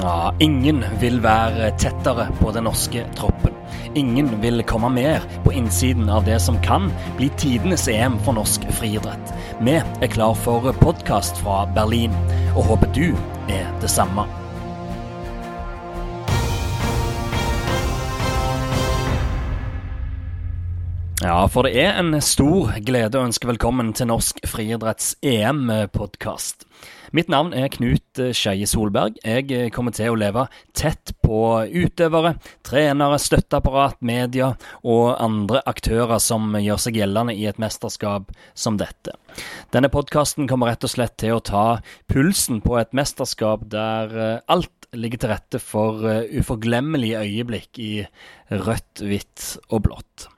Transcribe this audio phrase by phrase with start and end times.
[0.00, 3.52] Ja, ingen vil være tettere på den norske troppen.
[3.94, 6.88] Ingen vil komme mer på innsiden av det som kan
[7.18, 9.36] bli tidenes EM for norsk friidrett.
[9.60, 12.16] Vi er klar for podkast fra Berlin,
[12.54, 13.10] og håper du
[13.52, 14.39] er det samme.
[21.20, 26.64] Ja, for det er en stor glede å ønske velkommen til Norsk friidretts EM-podkast.
[27.12, 29.18] Mitt navn er Knut Skeie Solberg.
[29.20, 36.56] Jeg kommer til å leve tett på utøvere, trenere, støtteapparat, media og andre aktører som
[36.56, 39.12] gjør seg gjeldende i et mesterskap som dette.
[39.76, 41.68] Denne podkasten kommer rett og slett til å ta
[42.08, 46.00] pulsen på et mesterskap der alt ligger til rette for
[46.32, 47.94] uforglemmelige øyeblikk i
[48.48, 50.30] rødt, hvitt og blått.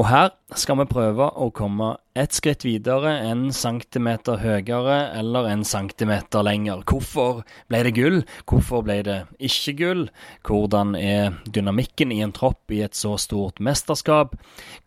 [0.00, 5.64] Og her skal vi prøve å komme ett skritt videre, en centimeter høyere eller en
[5.68, 6.80] centimeter lenger.
[6.88, 8.22] Hvorfor ble det gull?
[8.48, 10.06] Hvorfor ble det ikke gull?
[10.48, 14.38] Hvordan er dynamikken i en tropp i et så stort mesterskap?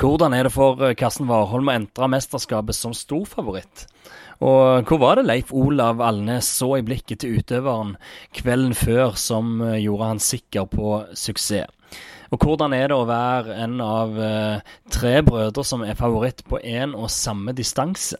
[0.01, 3.85] Hvordan er det for Karsten Warholm å entre mesterskapet som storfavoritt?
[4.41, 7.93] Og hvor var det Leif Olav Alnes så i blikket til utøveren
[8.35, 11.69] kvelden før som gjorde han sikker på suksess?
[12.33, 16.59] Og hvordan er det å være en av eh, tre brødre som er favoritt på
[16.59, 18.17] én og samme distanse?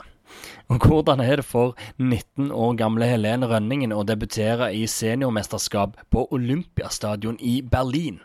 [0.69, 6.27] Og hvordan er det for 19 år gamle Helene Rønningen å debutere i seniormesterskap på
[6.33, 8.19] Olympiastadion i Berlin?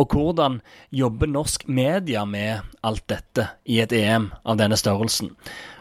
[0.00, 0.60] Og hvordan
[0.92, 5.34] jobber norsk media med alt dette i et EM av denne størrelsen?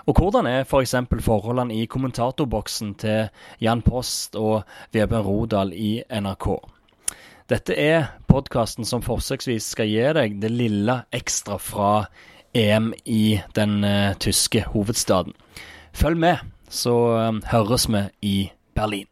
[0.09, 0.95] Og hvordan er f.eks.
[1.08, 3.30] For forholdene i kommentatorboksen til
[3.64, 6.47] Jan Post og Vebjørn Rodal i NRK?
[7.52, 12.05] Dette er podkasten som forsøksvis skal gi deg det lille ekstra fra
[12.55, 15.35] EM i den uh, tyske hovedstaden.
[15.91, 16.95] Følg med, så
[17.27, 18.35] um, høres vi i
[18.72, 19.09] Berlin.